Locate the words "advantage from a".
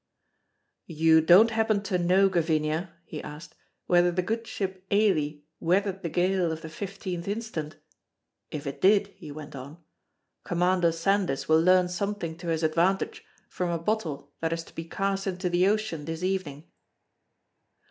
12.63-13.77